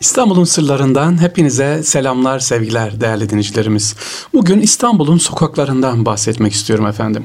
İstanbul'un 0.00 0.44
sırlarından 0.44 1.22
hepinize 1.22 1.82
selamlar, 1.82 2.38
sevgiler 2.38 3.00
değerli 3.00 3.28
dinleyicilerimiz. 3.30 3.96
Bugün 4.32 4.60
İstanbul'un 4.60 5.18
sokaklarından 5.18 6.06
bahsetmek 6.06 6.52
istiyorum 6.52 6.86
efendim. 6.86 7.24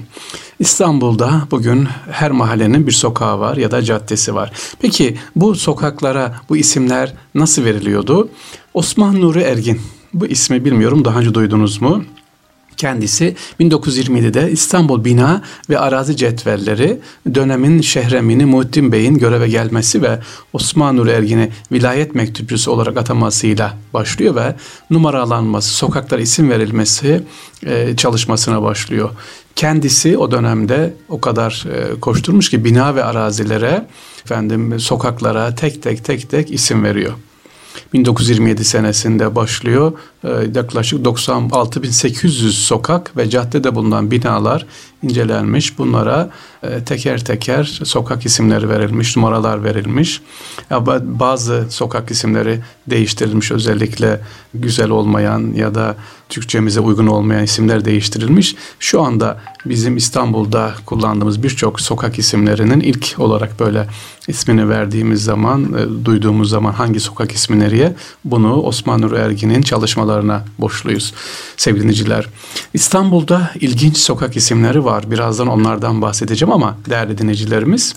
İstanbul'da 0.60 1.48
bugün 1.52 1.88
her 2.12 2.32
mahallenin 2.32 2.88
bir 2.88 2.92
sokağı 2.92 3.40
var 3.40 3.58
ya 3.58 3.72
da 3.72 3.82
caddesi 3.82 4.36
var. 4.36 4.52
Peki 4.80 5.18
bu 5.36 5.56
sokaklara 5.56 6.36
bu 6.50 6.58
isimler 6.58 7.14
nasıl 7.36 7.64
veriliyordu? 7.64 8.30
Osman 8.74 9.22
Nuri 9.22 9.42
Ergin 9.42 9.82
bu 10.14 10.28
ismi 10.28 10.66
bilmiyorum 10.66 11.06
daha 11.06 11.20
önce 11.20 11.34
duydunuz 11.34 11.82
mu? 11.82 12.04
Kendisi 12.78 13.36
1927'de 13.60 14.52
İstanbul 14.52 15.06
Bina 15.06 15.42
ve 15.70 15.80
Arazi 15.80 16.18
Cetvelleri 16.18 17.00
dönemin 17.36 17.82
şehremini 17.82 18.46
Muhittin 18.46 18.92
Bey'in 18.92 19.18
göreve 19.18 19.48
gelmesi 19.48 20.02
ve 20.02 20.20
Osman 20.54 20.98
Nur 20.98 21.08
Ergin'i 21.08 21.52
vilayet 21.72 22.16
mektupçusu 22.16 22.72
olarak 22.72 22.98
atamasıyla 22.98 23.78
başlıyor 23.94 24.36
ve 24.36 24.56
numaralanması, 24.90 25.70
sokaklara 25.70 26.22
isim 26.22 26.50
verilmesi 26.50 27.24
e, 27.66 27.96
çalışmasına 27.98 28.62
başlıyor. 28.62 29.10
Kendisi 29.56 30.18
o 30.18 30.32
dönemde 30.32 30.94
o 31.10 31.22
kadar 31.22 31.66
e, 31.74 32.00
koşturmuş 32.00 32.50
ki 32.50 32.66
bina 32.66 32.96
ve 32.96 33.04
arazilere, 33.04 33.88
efendim 34.26 34.80
sokaklara 34.80 35.56
tek 35.56 35.84
tek 35.84 36.06
tek 36.06 36.30
tek 36.30 36.52
isim 36.52 36.84
veriyor. 36.84 37.14
1927 37.94 38.66
senesinde 38.66 39.36
başlıyor. 39.36 39.92
Ee, 40.26 40.30
yaklaşık 40.56 41.06
96.800 41.06 42.52
sokak 42.52 43.18
ve 43.18 43.30
caddede 43.30 43.76
bulunan 43.76 44.12
binalar 44.12 44.66
incelenmiş. 45.04 45.78
Bunlara 45.78 46.30
e, 46.64 46.84
teker 46.84 47.26
teker 47.26 47.80
sokak 47.84 48.26
isimleri 48.26 48.70
verilmiş, 48.70 49.18
numaralar 49.18 49.64
verilmiş. 49.64 50.22
Bazı 51.04 51.66
sokak 51.70 52.12
isimleri 52.12 52.60
değiştirilmiş 52.88 53.52
özellikle 53.52 54.22
güzel 54.54 54.90
olmayan 54.90 55.54
ya 55.54 55.76
da 55.76 55.96
Türkçemize 56.30 56.80
uygun 56.80 57.08
olmayan 57.08 57.44
isimler 57.44 57.86
değiştirilmiş. 57.86 58.56
Şu 58.80 59.02
anda 59.02 59.42
bizim 59.66 59.98
İstanbul'da 59.98 60.74
kullandığımız 60.86 61.44
birçok 61.44 61.82
sokak 61.82 62.20
isimlerinin 62.20 62.80
ilk 62.80 63.16
olarak 63.18 63.60
böyle 63.60 63.88
ismini 64.28 64.70
verdiğimiz 64.70 65.24
zaman, 65.24 65.74
e, 65.74 66.06
duyduğumuz 66.06 66.50
zaman 66.50 66.74
hangi 66.74 67.00
sokak 67.00 67.32
ismi 67.32 67.60
nereye 67.60 67.96
bunu 68.24 68.62
Osman 68.62 69.02
Nur 69.02 69.12
Ergin'in 69.12 69.62
çalışmalarına 70.16 70.46
borçluyuz 70.60 71.14
sevgili 71.58 71.84
dinleyiciler. 71.84 72.28
İstanbul'da 72.74 73.52
ilginç 73.60 73.98
sokak 73.98 74.36
isimleri 74.38 74.86
var. 74.86 75.12
Birazdan 75.12 75.48
onlardan 75.48 76.02
bahsedeceğim 76.02 76.54
ama 76.54 76.78
değerli 76.90 77.18
dinleyicilerimiz 77.18 77.96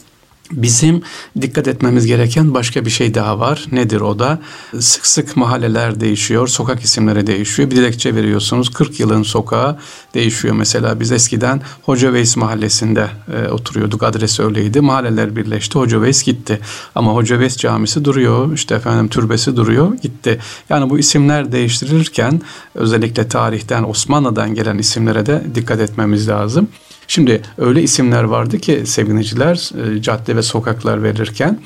Bizim 0.52 1.02
dikkat 1.40 1.68
etmemiz 1.68 2.06
gereken 2.06 2.54
başka 2.54 2.84
bir 2.84 2.90
şey 2.90 3.14
daha 3.14 3.40
var. 3.40 3.66
Nedir 3.72 4.00
o 4.00 4.18
da? 4.18 4.38
Sık 4.80 5.06
sık 5.06 5.36
mahalleler 5.36 6.00
değişiyor, 6.00 6.48
sokak 6.48 6.80
isimleri 6.80 7.26
değişiyor. 7.26 7.70
Bir 7.70 7.76
dilekçe 7.76 8.14
veriyorsunuz. 8.14 8.70
40 8.70 9.00
yılın 9.00 9.22
sokağı 9.22 9.78
değişiyor 10.14 10.54
mesela. 10.54 11.00
Biz 11.00 11.12
eskiden 11.12 11.62
Hoca 11.82 12.12
Veys 12.12 12.36
mahallesinde 12.36 13.08
e, 13.34 13.48
oturuyorduk. 13.48 14.02
Adres 14.02 14.40
öyleydi. 14.40 14.80
Mahalleler 14.80 15.36
birleşti. 15.36 15.78
Hoca 15.78 16.02
Veys 16.02 16.22
gitti. 16.22 16.60
Ama 16.94 17.14
Hoca 17.14 17.40
Veys 17.40 17.56
camisi 17.56 18.04
duruyor. 18.04 18.52
İşte 18.52 18.74
efendim 18.74 19.08
türbesi 19.08 19.56
duruyor. 19.56 19.94
Gitti. 20.02 20.38
Yani 20.70 20.90
bu 20.90 20.98
isimler 20.98 21.52
değiştirilirken 21.52 22.42
özellikle 22.74 23.28
tarihten 23.28 23.82
Osmanlı'dan 23.82 24.54
gelen 24.54 24.78
isimlere 24.78 25.26
de 25.26 25.42
dikkat 25.54 25.80
etmemiz 25.80 26.28
lazım. 26.28 26.68
Şimdi 27.08 27.42
öyle 27.58 27.82
isimler 27.82 28.24
vardı 28.24 28.58
ki 28.58 28.82
sevgiliciler 28.86 29.70
e, 29.80 30.02
cadde 30.02 30.36
ve 30.36 30.42
sokaklar 30.42 31.02
verirken 31.02 31.60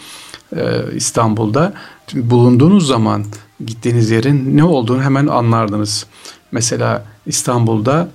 e, 0.57 0.63
İstanbul'da 0.95 1.75
bulunduğunuz 2.15 2.87
zaman 2.87 3.25
gittiğiniz 3.67 4.11
yerin 4.11 4.57
ne 4.57 4.65
olduğunu 4.65 5.03
hemen 5.03 5.27
anlardınız. 5.27 6.07
Mesela 6.53 7.05
İstanbul'da 7.27 8.09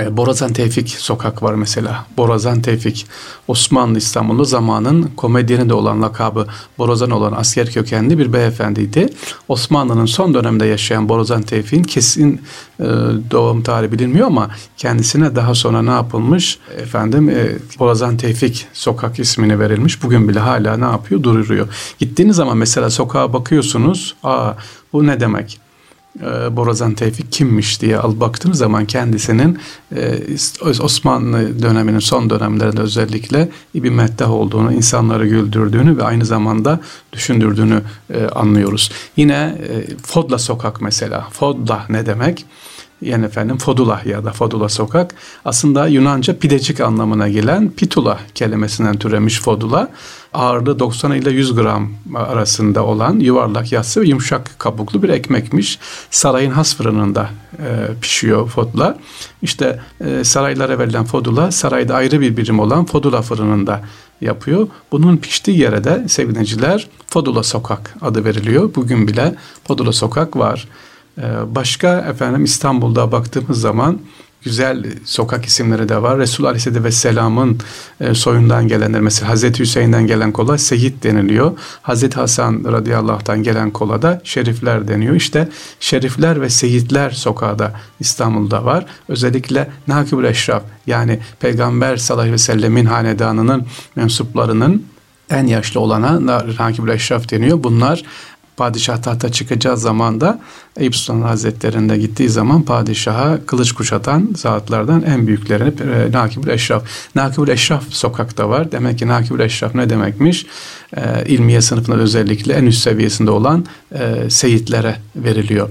e, 0.00 0.16
Borazan 0.16 0.52
Tevfik 0.52 0.88
sokak 0.88 1.42
var 1.42 1.54
mesela. 1.54 2.06
Borazan 2.16 2.62
Tevfik. 2.62 3.06
Osmanlı 3.48 3.98
İstanbul'da 3.98 4.44
zamanın 4.44 5.10
komedyeni 5.16 5.68
de 5.68 5.74
olan 5.74 6.02
lakabı 6.02 6.46
Borazan 6.78 7.10
olan 7.10 7.32
asker 7.32 7.70
kökenli 7.70 8.18
bir 8.18 8.32
beyefendiydi. 8.32 9.08
Osmanlı'nın 9.48 10.06
son 10.06 10.34
dönemde 10.34 10.66
yaşayan 10.66 11.08
Borazan 11.08 11.42
Tevfik'in 11.42 11.82
kesin 11.82 12.40
e, 12.80 12.84
doğum 13.30 13.62
tarihi 13.62 13.92
bilinmiyor 13.92 14.26
ama 14.26 14.50
kendisine 14.76 15.36
daha 15.36 15.54
sonra 15.54 15.82
ne 15.82 15.90
yapılmış? 15.90 16.58
Efendim 16.78 17.28
e, 17.28 17.48
Borazan 17.78 18.16
Tevfik 18.16 18.66
sokak 18.72 19.18
ismini 19.18 19.60
verilmiş. 19.60 20.02
Bugün 20.02 20.28
bile 20.28 20.38
hala 20.38 20.76
ne 20.76 20.84
yapıyor? 20.84 21.22
Duruyor. 21.22 21.68
Gittiğiniz 21.98 22.36
zaman 22.36 22.56
mesela 22.56 22.90
sokağa 22.90 23.32
bakıyorsunuz. 23.32 24.14
Aa 24.22 24.52
bu 24.92 25.06
ne 25.06 25.20
demek? 25.20 25.65
E, 26.22 26.56
Borazan 26.56 26.94
Tevfik 26.94 27.32
kimmiş 27.32 27.80
diye 27.80 27.98
al 27.98 28.20
baktığınız 28.20 28.58
zaman 28.58 28.86
kendisinin 28.86 29.58
e, 29.96 30.18
Osmanlı 30.82 31.62
döneminin 31.62 31.98
son 31.98 32.30
dönemlerinde 32.30 32.80
özellikle 32.80 33.48
İbi 33.74 33.90
Meddeh 33.90 34.30
olduğunu, 34.30 34.72
insanları 34.72 35.26
güldürdüğünü 35.28 35.96
ve 35.96 36.04
aynı 36.04 36.24
zamanda 36.24 36.80
düşündürdüğünü 37.12 37.82
e, 38.14 38.26
anlıyoruz. 38.26 38.90
Yine 39.16 39.58
e, 39.68 39.96
Fodla 40.02 40.38
Sokak 40.38 40.80
mesela. 40.80 41.28
Fodla 41.32 41.86
ne 41.88 42.06
demek? 42.06 42.46
Yani 43.02 43.24
efendim 43.24 43.58
Fodula 43.58 44.02
ya 44.04 44.24
da 44.24 44.32
Fodula 44.32 44.68
sokak 44.68 45.14
aslında 45.44 45.86
Yunanca 45.86 46.38
pidecik 46.38 46.80
anlamına 46.80 47.28
gelen 47.28 47.70
pitula 47.70 48.18
kelimesinden 48.34 48.98
türemiş 48.98 49.40
Fodula 49.40 49.90
ağırlığı 50.34 50.78
90 50.78 51.12
ile 51.12 51.30
100 51.30 51.54
gram 51.54 51.90
arasında 52.14 52.84
olan 52.84 53.18
yuvarlak 53.18 53.72
yassı 53.72 54.00
ve 54.00 54.06
yumuşak 54.06 54.58
kabuklu 54.58 55.02
bir 55.02 55.08
ekmekmiş. 55.08 55.78
Sarayın 56.10 56.50
has 56.50 56.76
fırınında 56.76 57.30
e, 57.58 58.00
pişiyor 58.00 58.48
Fodula. 58.48 58.98
İşte 59.42 59.80
e, 60.00 60.24
saraylara 60.24 60.78
verilen 60.78 61.04
Fodula 61.04 61.50
sarayda 61.50 61.94
ayrı 61.94 62.20
bir 62.20 62.36
birim 62.36 62.60
olan 62.60 62.84
Fodula 62.84 63.22
fırınında 63.22 63.80
yapıyor. 64.20 64.68
Bunun 64.92 65.16
piştiği 65.16 65.58
yere 65.58 65.84
de 65.84 66.08
sevgiliciler 66.08 66.88
Fodula 67.06 67.42
Sokak 67.42 67.94
adı 68.00 68.24
veriliyor. 68.24 68.74
Bugün 68.74 69.08
bile 69.08 69.34
Fodula 69.64 69.92
Sokak 69.92 70.36
var. 70.36 70.68
Ee, 71.18 71.54
başka 71.54 71.98
efendim 71.98 72.44
İstanbul'da 72.44 73.12
baktığımız 73.12 73.60
zaman 73.60 73.98
güzel 74.46 74.84
sokak 75.04 75.44
isimleri 75.44 75.88
de 75.88 76.02
var. 76.02 76.18
Resul 76.18 76.44
Aleyhisselatü 76.44 76.84
Vesselam'ın 76.84 77.58
e, 78.00 78.14
soyundan 78.14 78.68
gelenler 78.68 79.00
mesela 79.00 79.28
Hazreti 79.28 79.60
Hüseyin'den 79.60 80.06
gelen 80.06 80.32
kola 80.32 80.58
Seyit 80.58 81.02
deniliyor. 81.02 81.52
Hazreti 81.82 82.16
Hasan 82.16 82.64
radıyallahu 82.72 83.42
gelen 83.42 83.70
kola 83.70 84.02
da 84.02 84.20
Şerifler 84.24 84.88
deniyor. 84.88 85.14
İşte 85.14 85.48
Şerifler 85.80 86.40
ve 86.40 86.50
Seyitler 86.50 87.10
sokağı 87.10 87.58
da 87.58 87.72
İstanbul'da 88.00 88.64
var. 88.64 88.86
Özellikle 89.08 89.70
Nakibül 89.88 90.24
Eşraf 90.24 90.62
yani 90.86 91.18
Peygamber 91.40 91.96
sallallahu 91.96 92.22
aleyhi 92.22 92.34
ve 92.34 92.38
sellemin 92.38 92.86
hanedanının 92.86 93.66
mensuplarının 93.96 94.86
en 95.30 95.46
yaşlı 95.46 95.80
olana 95.80 96.26
Nakibül 96.58 96.88
Eşraf 96.88 97.30
deniyor. 97.30 97.62
Bunlar 97.62 98.02
padişah 98.56 99.02
tahta 99.02 99.32
çıkacağı 99.32 99.76
zaman 99.76 100.20
da 100.20 100.40
Eyüp 100.76 100.96
Sultan 100.96 101.22
Hazretleri'nde 101.22 101.96
gittiği 101.96 102.28
zaman 102.28 102.62
padişaha 102.62 103.38
kılıç 103.46 103.72
kuşatan 103.72 104.28
zatlardan 104.36 105.02
en 105.02 105.26
büyüklerini 105.26 105.68
e, 105.68 106.12
Nakibül 106.12 106.48
Eşraf. 106.48 106.84
Nakibül 107.14 107.48
Eşraf 107.48 107.84
sokakta 107.90 108.48
var. 108.48 108.72
Demek 108.72 108.98
ki 108.98 109.08
Nakibül 109.08 109.40
Eşraf 109.40 109.74
ne 109.74 109.90
demekmiş? 109.90 110.46
E, 110.96 111.24
ilmiye 111.26 111.60
sınıfında 111.60 111.96
özellikle 111.96 112.52
en 112.52 112.64
üst 112.64 112.82
seviyesinde 112.82 113.30
olan 113.30 113.66
e, 113.94 114.30
seyitlere 114.30 114.96
veriliyor. 115.16 115.68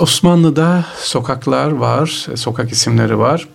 Osmanlı'da 0.00 0.84
sokaklar 0.98 1.70
var, 1.70 2.26
sokak 2.34 2.72
isimleri 2.72 3.18
var 3.18 3.48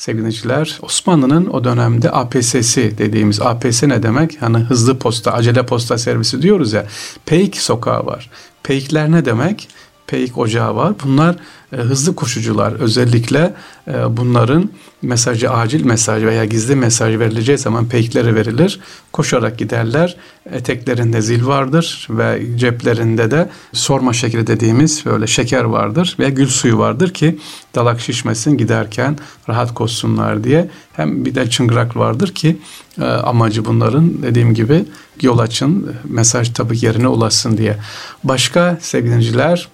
sevgiliciler. 0.00 0.78
Osmanlı'nın 0.82 1.46
o 1.46 1.64
dönemde 1.64 2.10
APS'si 2.10 2.98
dediğimiz 2.98 3.40
APS 3.40 3.82
ne 3.82 4.02
demek? 4.02 4.42
Hani 4.42 4.58
hızlı 4.58 4.98
posta, 4.98 5.32
acele 5.32 5.66
posta 5.66 5.98
servisi 5.98 6.42
diyoruz 6.42 6.72
ya. 6.72 6.86
Peyk 7.26 7.56
sokağı 7.56 8.06
var. 8.06 8.30
Peykler 8.62 9.12
ne 9.12 9.24
demek? 9.24 9.68
Peyk 10.10 10.38
ocağı 10.38 10.76
var. 10.76 10.94
Bunlar 11.04 11.36
e, 11.72 11.76
hızlı 11.76 12.14
koşucular 12.14 12.72
özellikle 12.72 13.54
e, 13.88 14.16
bunların 14.16 14.70
mesajı 15.02 15.50
acil 15.50 15.84
mesaj 15.84 16.24
veya 16.24 16.44
gizli 16.44 16.76
mesaj 16.76 17.18
verileceği 17.18 17.58
zaman 17.58 17.88
peyklere 17.88 18.34
verilir. 18.34 18.80
Koşarak 19.12 19.58
giderler. 19.58 20.16
Eteklerinde 20.52 21.20
zil 21.20 21.46
vardır 21.46 22.06
ve 22.10 22.42
ceplerinde 22.56 23.30
de 23.30 23.48
sorma 23.72 24.12
şekeri 24.12 24.46
dediğimiz 24.46 25.06
böyle 25.06 25.26
şeker 25.26 25.64
vardır 25.64 26.16
ve 26.18 26.30
gül 26.30 26.46
suyu 26.46 26.78
vardır 26.78 27.14
ki 27.14 27.38
dalak 27.74 28.00
şişmesin 28.00 28.56
giderken 28.56 29.18
rahat 29.48 29.74
koşsunlar 29.74 30.44
diye. 30.44 30.70
Hem 30.92 31.24
bir 31.24 31.34
de 31.34 31.50
çıngırak 31.50 31.96
vardır 31.96 32.34
ki 32.34 32.56
e, 33.00 33.04
amacı 33.04 33.64
bunların 33.64 34.22
dediğim 34.22 34.54
gibi 34.54 34.84
yol 35.22 35.38
açın 35.38 35.94
mesaj 36.04 36.52
tabi 36.52 36.84
yerine 36.84 37.08
ulaşsın 37.08 37.56
diye. 37.56 37.76
Başka 38.24 38.78
sevgiliciler 38.80 39.68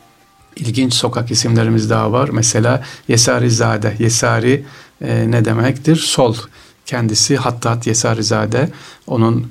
ilginç 0.57 0.95
sokak 0.95 1.31
isimlerimiz 1.31 1.91
daha 1.91 2.13
var. 2.13 2.29
Mesela 2.33 2.83
Yesarizade. 3.09 3.95
Yesari 3.99 4.65
e, 5.01 5.31
ne 5.31 5.45
demektir? 5.45 5.97
Sol. 5.97 6.37
Kendisi 6.87 7.37
Hattat 7.37 7.87
Yesarizade. 7.87 8.71
Onun 9.07 9.47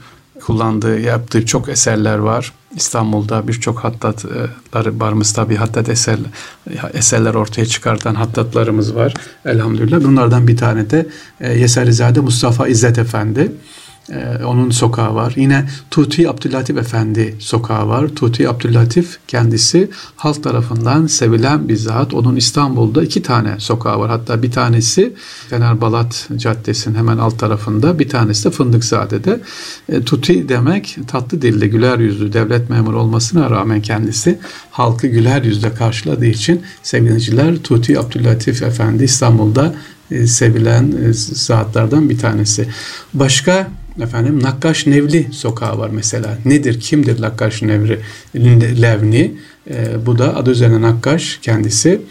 kullandığı, 0.45 0.99
yaptığı 0.99 1.45
çok 1.45 1.69
eserler 1.69 2.17
var. 2.17 2.53
İstanbul'da 2.75 3.47
birçok 3.47 3.79
hattatları 3.79 4.99
varımız 4.99 5.33
tabii 5.33 5.55
hattat 5.55 5.89
eser, 5.89 6.17
eserler 6.93 7.33
ortaya 7.33 7.65
çıkartan 7.65 8.15
hattatlarımız 8.15 8.95
var. 8.95 9.13
Elhamdülillah. 9.45 10.03
Bunlardan 10.03 10.47
bir 10.47 10.57
tane 10.57 10.89
de 10.89 11.07
e, 11.41 11.53
Yeserizade 11.53 12.19
Mustafa 12.19 12.67
İzzet 12.67 12.97
Efendi. 12.97 13.51
Ee, 14.09 14.45
onun 14.45 14.69
sokağı 14.69 15.15
var. 15.15 15.33
Yine 15.35 15.65
Tuti 15.91 16.29
Abdülatif 16.29 16.77
Efendi 16.77 17.35
sokağı 17.39 17.87
var. 17.87 18.07
Tuti 18.07 18.49
Abdülatif 18.49 19.17
kendisi 19.27 19.89
halk 20.15 20.43
tarafından 20.43 21.07
sevilen 21.07 21.69
bir 21.69 21.75
zat. 21.75 22.13
Onun 22.13 22.35
İstanbul'da 22.35 23.03
iki 23.03 23.21
tane 23.21 23.55
sokağı 23.59 23.99
var. 23.99 24.09
Hatta 24.09 24.43
bir 24.43 24.51
tanesi 24.51 25.13
Fenerbalat 25.49 26.29
Caddesi'nin 26.35 26.95
hemen 26.95 27.17
alt 27.17 27.39
tarafında. 27.39 27.99
Bir 27.99 28.09
tanesi 28.09 28.45
de 28.45 28.51
Fındıkzade'de. 28.51 29.39
E, 29.89 30.01
Tuti 30.01 30.49
demek 30.49 30.97
tatlı 31.07 31.41
dilli, 31.41 31.69
güler 31.69 31.99
yüzlü 31.99 32.33
devlet 32.33 32.69
memuru 32.69 32.99
olmasına 32.99 33.49
rağmen 33.49 33.81
kendisi 33.81 34.39
halkı 34.71 35.07
güler 35.07 35.43
yüzle 35.43 35.73
karşıladığı 35.73 36.25
için 36.25 36.61
sevgiliciler 36.83 37.57
Tuti 37.57 37.99
Abdülatif 37.99 38.61
Efendi 38.61 39.03
İstanbul'da 39.03 39.75
e, 40.11 40.27
sevilen 40.27 40.91
e, 40.91 41.13
zatlardan 41.13 42.09
bir 42.09 42.17
tanesi. 42.17 42.67
Başka 43.13 43.67
efendim 44.01 44.43
Nakkaş 44.43 44.87
Nevli 44.87 45.27
sokağı 45.31 45.77
var 45.77 45.89
mesela. 45.89 46.37
Nedir, 46.45 46.79
kimdir 46.79 47.21
Nakkaş 47.21 47.61
Nevri, 47.61 47.99
Levni? 48.81 49.31
E, 49.69 50.05
bu 50.05 50.17
da 50.17 50.35
adı 50.35 50.51
üzerine 50.51 50.81
Nakkaş 50.81 51.39
kendisi. 51.41 52.01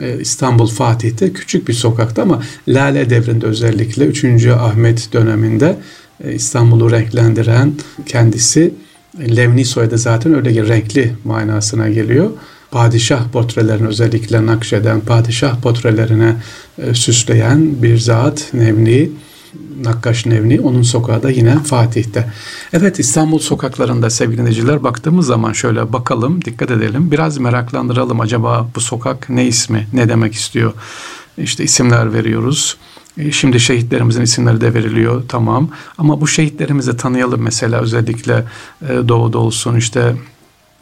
E, 0.00 0.20
İstanbul 0.20 0.66
Fatih'te 0.66 1.32
küçük 1.32 1.68
bir 1.68 1.72
sokakta 1.72 2.22
ama 2.22 2.42
Lale 2.68 3.10
devrinde 3.10 3.46
özellikle 3.46 4.04
3. 4.04 4.46
Ahmet 4.46 5.12
döneminde 5.12 5.78
e, 6.24 6.32
İstanbul'u 6.32 6.90
renklendiren 6.90 7.72
kendisi 8.06 8.74
Levni 9.36 9.64
soyadı 9.64 9.98
zaten 9.98 10.34
öyle 10.34 10.68
renkli 10.68 11.14
manasına 11.24 11.88
geliyor 11.88 12.30
padişah 12.74 13.28
portrelerini 13.28 13.86
özellikle 13.86 14.46
nakşeden, 14.46 15.00
padişah 15.00 15.60
portrelerine 15.60 16.36
e, 16.78 16.94
süsleyen 16.94 17.82
bir 17.82 17.98
zat 17.98 18.54
Nevni, 18.54 19.10
Nakkaş 19.82 20.26
Nevni, 20.26 20.60
onun 20.60 20.82
sokağı 20.82 21.22
da 21.22 21.30
yine 21.30 21.58
Fatih'te. 21.58 22.32
Evet 22.72 22.98
İstanbul 22.98 23.38
sokaklarında 23.38 24.10
sevgili 24.10 24.38
dinleyiciler 24.38 24.82
baktığımız 24.82 25.26
zaman 25.26 25.52
şöyle 25.52 25.92
bakalım, 25.92 26.44
dikkat 26.44 26.70
edelim. 26.70 27.10
Biraz 27.10 27.38
meraklandıralım 27.38 28.20
acaba 28.20 28.68
bu 28.74 28.80
sokak 28.80 29.30
ne 29.30 29.46
ismi, 29.46 29.86
ne 29.92 30.08
demek 30.08 30.34
istiyor? 30.34 30.72
İşte 31.38 31.64
isimler 31.64 32.12
veriyoruz. 32.12 32.76
E, 33.18 33.32
şimdi 33.32 33.60
şehitlerimizin 33.60 34.22
isimleri 34.22 34.60
de 34.60 34.74
veriliyor 34.74 35.22
tamam 35.28 35.68
ama 35.98 36.20
bu 36.20 36.28
şehitlerimizi 36.28 36.96
tanıyalım 36.96 37.42
mesela 37.42 37.80
özellikle 37.80 38.44
e, 38.82 39.08
doğuda 39.08 39.38
olsun 39.38 39.76
işte 39.76 40.16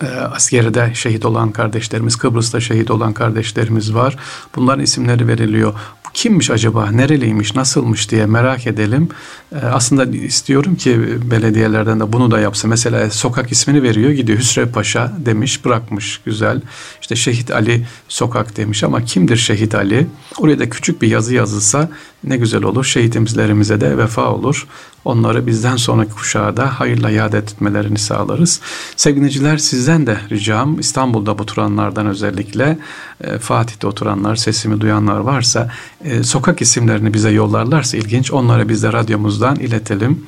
e, 0.02 0.06
askeride 0.06 0.90
şehit 0.94 1.24
olan 1.24 1.52
kardeşlerimiz, 1.52 2.16
Kıbrıs'ta 2.16 2.60
şehit 2.60 2.90
olan 2.90 3.12
kardeşlerimiz 3.12 3.94
var. 3.94 4.16
Bunların 4.56 4.84
isimleri 4.84 5.28
veriliyor 5.28 5.74
kimmiş 6.14 6.50
acaba, 6.50 6.90
nereliymiş, 6.90 7.54
nasılmış 7.54 8.10
diye 8.10 8.26
merak 8.26 8.66
edelim. 8.66 9.08
Ee, 9.52 9.56
aslında 9.56 10.04
istiyorum 10.04 10.76
ki 10.76 11.00
belediyelerden 11.30 12.00
de 12.00 12.12
bunu 12.12 12.30
da 12.30 12.40
yapsın. 12.40 12.70
Mesela 12.70 13.10
sokak 13.10 13.52
ismini 13.52 13.82
veriyor, 13.82 14.10
gidiyor 14.10 14.38
Hüsrev 14.38 14.68
Paşa 14.68 15.12
demiş, 15.18 15.64
bırakmış, 15.64 16.20
güzel. 16.24 16.60
İşte 17.00 17.16
Şehit 17.16 17.50
Ali 17.50 17.86
sokak 18.08 18.56
demiş 18.56 18.84
ama 18.84 19.04
kimdir 19.04 19.36
Şehit 19.36 19.74
Ali? 19.74 20.06
Oraya 20.38 20.58
da 20.58 20.70
küçük 20.70 21.02
bir 21.02 21.08
yazı 21.08 21.34
yazılsa 21.34 21.88
ne 22.24 22.36
güzel 22.36 22.62
olur. 22.62 22.84
Şehitimizlerimize 22.84 23.80
de 23.80 23.98
vefa 23.98 24.32
olur. 24.32 24.66
Onları 25.04 25.46
bizden 25.46 25.76
sonraki 25.76 26.12
kuşağa 26.12 26.56
da 26.56 26.80
hayırla 26.80 27.10
yad 27.10 27.32
etmelerini 27.32 27.98
sağlarız. 27.98 28.60
Sevgiliciler 28.96 29.58
sizden 29.58 30.06
de 30.06 30.16
ricam 30.30 30.80
İstanbul'da 30.80 31.32
oturanlardan 31.32 32.06
özellikle 32.06 32.78
e, 33.20 33.38
Fatih'te 33.38 33.86
oturanlar, 33.86 34.36
sesimi 34.36 34.80
duyanlar 34.80 35.18
varsa 35.18 35.70
e, 36.04 36.22
sokak 36.22 36.62
isimlerini 36.62 37.14
bize 37.14 37.30
yollarlarsa 37.30 37.96
ilginç 37.96 38.32
onları 38.32 38.68
biz 38.68 38.82
de 38.82 38.92
radyomuzdan 38.92 39.56
iletelim 39.56 40.26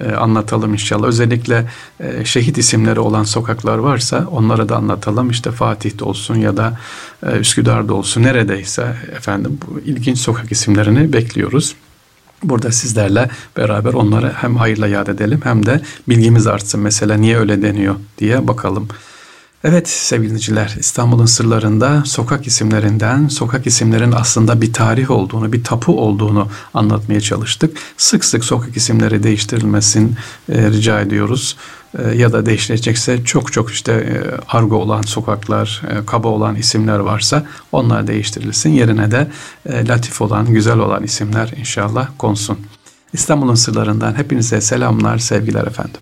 e, 0.00 0.12
anlatalım 0.12 0.72
inşallah. 0.72 1.06
Özellikle 1.06 1.68
e, 2.00 2.24
şehit 2.24 2.58
isimleri 2.58 3.00
olan 3.00 3.24
sokaklar 3.24 3.78
varsa 3.78 4.26
onları 4.30 4.68
da 4.68 4.76
anlatalım. 4.76 5.30
İşte 5.30 5.50
Fatih'te 5.50 6.04
olsun 6.04 6.36
ya 6.36 6.56
da 6.56 6.78
e, 7.26 7.38
Üsküdar'da 7.38 7.94
olsun 7.94 8.22
neredeyse 8.22 8.96
efendim 9.16 9.58
bu 9.66 9.80
ilginç 9.80 10.18
sokak 10.18 10.52
isimlerini 10.52 11.12
bekliyoruz. 11.12 11.74
Burada 12.42 12.72
sizlerle 12.72 13.28
beraber 13.56 13.92
onları 13.92 14.32
hem 14.36 14.56
hayırla 14.56 14.86
yad 14.86 15.06
edelim 15.06 15.40
hem 15.44 15.66
de 15.66 15.80
bilgimiz 16.08 16.46
artsın. 16.46 16.80
Mesela 16.80 17.16
niye 17.16 17.38
öyle 17.38 17.62
deniyor 17.62 17.94
diye 18.18 18.48
bakalım. 18.48 18.88
Evet 19.64 19.88
sevgili 19.88 20.28
dinleyiciler 20.28 20.76
İstanbul'un 20.78 21.26
sırlarında 21.26 22.02
sokak 22.06 22.46
isimlerinden 22.46 23.28
sokak 23.28 23.66
isimlerin 23.66 24.12
aslında 24.12 24.60
bir 24.60 24.72
tarih 24.72 25.10
olduğunu, 25.10 25.52
bir 25.52 25.64
tapu 25.64 26.00
olduğunu 26.00 26.48
anlatmaya 26.74 27.20
çalıştık. 27.20 27.76
Sık 27.96 28.24
sık 28.24 28.44
sokak 28.44 28.76
isimleri 28.76 29.22
değiştirilmesin 29.22 30.16
e, 30.48 30.70
rica 30.70 31.00
ediyoruz. 31.00 31.56
E, 31.98 32.14
ya 32.16 32.32
da 32.32 32.46
değiştirecekse 32.46 33.24
çok 33.24 33.52
çok 33.52 33.70
işte 33.70 33.92
e, 33.92 34.16
argo 34.48 34.76
olan 34.76 35.02
sokaklar, 35.02 35.82
e, 35.90 36.06
kaba 36.06 36.28
olan 36.28 36.56
isimler 36.56 36.98
varsa 36.98 37.46
onlar 37.72 38.06
değiştirilsin. 38.06 38.70
Yerine 38.70 39.10
de 39.10 39.28
e, 39.66 39.88
latif 39.88 40.22
olan, 40.22 40.46
güzel 40.46 40.78
olan 40.78 41.02
isimler 41.02 41.54
inşallah 41.56 42.08
konsun. 42.18 42.58
İstanbul'un 43.12 43.54
sırlarından 43.54 44.14
hepinize 44.14 44.60
selamlar, 44.60 45.18
sevgiler 45.18 45.66
efendim. 45.66 46.00